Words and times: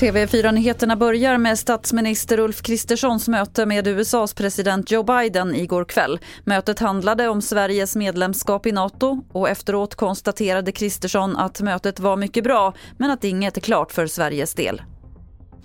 TV4-nyheterna 0.00 0.96
börjar 0.96 1.38
med 1.38 1.58
statsminister 1.58 2.40
Ulf 2.40 2.62
Kristerssons 2.62 3.28
möte 3.28 3.66
med 3.66 3.86
USAs 3.86 4.34
president 4.34 4.90
Joe 4.90 5.02
Biden 5.02 5.54
igår 5.54 5.84
kväll. 5.84 6.18
Mötet 6.44 6.78
handlade 6.78 7.28
om 7.28 7.42
Sveriges 7.42 7.96
medlemskap 7.96 8.66
i 8.66 8.72
Nato 8.72 9.24
och 9.32 9.48
efteråt 9.48 9.94
konstaterade 9.94 10.72
Kristersson 10.72 11.36
att 11.36 11.60
mötet 11.60 12.00
var 12.00 12.16
mycket 12.16 12.44
bra 12.44 12.74
men 12.98 13.10
att 13.10 13.24
inget 13.24 13.56
är 13.56 13.60
klart 13.60 13.92
för 13.92 14.06
Sveriges 14.06 14.54
del. 14.54 14.82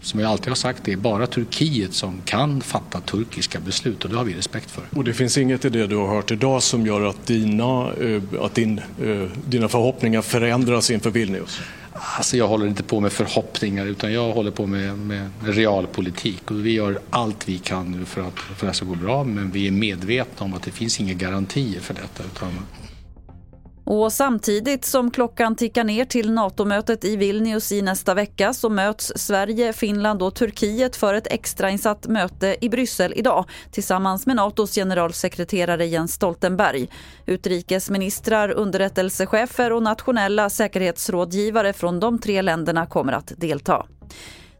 Som 0.01 0.19
jag 0.19 0.31
alltid 0.31 0.47
har 0.47 0.55
sagt, 0.55 0.81
det 0.85 0.93
är 0.93 0.97
bara 0.97 1.27
Turkiet 1.27 1.93
som 1.93 2.21
kan 2.25 2.61
fatta 2.61 3.01
turkiska 3.01 3.59
beslut 3.59 4.03
och 4.03 4.09
det 4.09 4.17
har 4.17 4.23
vi 4.23 4.33
respekt 4.33 4.71
för. 4.71 4.83
Och 4.95 5.03
det 5.03 5.13
finns 5.13 5.37
inget 5.37 5.65
i 5.65 5.69
det 5.69 5.87
du 5.87 5.95
har 5.95 6.07
hört 6.07 6.31
idag 6.31 6.63
som 6.63 6.85
gör 6.85 7.09
att 7.09 7.25
dina, 7.25 7.93
eh, 8.01 8.21
att 8.41 8.55
din, 8.55 8.79
eh, 8.79 9.29
dina 9.47 9.67
förhoppningar 9.67 10.21
förändras 10.21 10.91
inför 10.91 11.09
Vilnius? 11.09 11.61
Alltså 11.97 12.37
jag 12.37 12.47
håller 12.47 12.67
inte 12.67 12.83
på 12.83 12.99
med 12.99 13.11
förhoppningar 13.11 13.85
utan 13.85 14.13
jag 14.13 14.33
håller 14.33 14.51
på 14.51 14.67
med, 14.67 14.97
med 14.97 15.29
realpolitik 15.41 16.51
och 16.51 16.65
vi 16.65 16.73
gör 16.73 16.99
allt 17.09 17.49
vi 17.49 17.57
kan 17.57 17.91
nu 17.91 18.05
för 18.05 18.21
att, 18.21 18.39
för 18.39 18.67
att 18.67 18.73
det 18.73 18.77
ska 18.77 18.85
gå 18.85 18.95
bra 18.95 19.23
men 19.23 19.51
vi 19.51 19.67
är 19.67 19.71
medvetna 19.71 20.45
om 20.45 20.53
att 20.53 20.63
det 20.63 20.71
finns 20.71 20.99
inga 20.99 21.13
garantier 21.13 21.79
för 21.79 21.93
detta. 21.93 22.23
Utan 22.23 22.51
och 23.85 24.13
samtidigt 24.13 24.85
som 24.85 25.11
klockan 25.11 25.55
tickar 25.55 25.83
ner 25.83 26.05
till 26.05 26.31
NATO-mötet 26.31 27.05
i 27.05 27.15
Vilnius 27.15 27.71
i 27.71 27.81
nästa 27.81 28.13
vecka 28.13 28.53
så 28.53 28.69
möts 28.69 29.13
Sverige, 29.15 29.73
Finland 29.73 30.21
och 30.21 30.35
Turkiet 30.35 30.95
för 30.95 31.13
ett 31.13 31.27
extrainsatt 31.31 32.07
möte 32.07 32.57
i 32.61 32.69
Bryssel 32.69 33.13
idag 33.15 33.45
tillsammans 33.71 34.25
med 34.25 34.35
NATOs 34.35 34.75
generalsekreterare 34.75 35.85
Jens 35.85 36.13
Stoltenberg. 36.13 36.89
Utrikesministrar, 37.25 38.49
underrättelsechefer 38.49 39.71
och 39.71 39.83
nationella 39.83 40.49
säkerhetsrådgivare 40.49 41.73
från 41.73 41.99
de 41.99 42.19
tre 42.19 42.41
länderna 42.41 42.85
kommer 42.85 43.13
att 43.13 43.33
delta. 43.37 43.85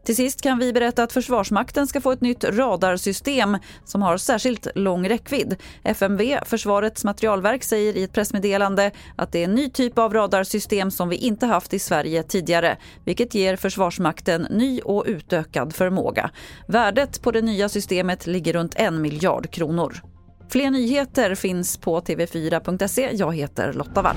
Till 0.06 0.16
sist 0.16 0.40
kan 0.40 0.58
vi 0.58 0.72
berätta 0.72 1.02
att 1.02 1.12
Försvarsmakten 1.12 1.86
ska 1.86 2.00
få 2.00 2.12
ett 2.12 2.20
nytt 2.20 2.44
radarsystem 2.44 3.58
som 3.84 4.02
har 4.02 4.16
särskilt 4.16 4.66
lång 4.74 5.08
räckvidd. 5.08 5.56
FMV, 5.82 6.38
Försvarets 6.44 7.04
materialverk, 7.04 7.64
säger 7.64 7.96
i 7.96 8.02
ett 8.02 8.12
pressmeddelande 8.12 8.90
att 9.16 9.32
det 9.32 9.38
är 9.38 9.44
en 9.44 9.54
ny 9.54 9.70
typ 9.70 9.98
av 9.98 10.14
radarsystem 10.14 10.90
som 10.90 11.08
vi 11.08 11.16
inte 11.16 11.46
haft 11.46 11.74
i 11.74 11.78
Sverige 11.78 12.22
tidigare, 12.22 12.76
vilket 13.04 13.34
ger 13.34 13.56
Försvarsmakten 13.56 14.42
ny 14.42 14.80
och 14.80 15.04
utökad 15.06 15.74
förmåga. 15.74 16.30
Värdet 16.68 17.22
på 17.22 17.30
det 17.30 17.42
nya 17.42 17.68
systemet 17.68 18.26
ligger 18.26 18.52
runt 18.52 18.74
en 18.76 19.02
miljard 19.02 19.50
kronor. 19.50 20.02
Fler 20.48 20.70
nyheter 20.70 21.34
finns 21.34 21.78
på 21.78 22.00
tv4.se. 22.00 23.10
Jag 23.12 23.36
heter 23.36 23.72
Lotta 23.72 24.02
Wall. 24.02 24.16